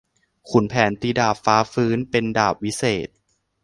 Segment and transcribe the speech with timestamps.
[0.49, 3.09] ขุนแผนตีดาบฟ้าฟื้น เป็นดาบวิเศษ